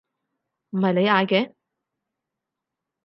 [0.71, 1.53] 唔係你嗌嘅？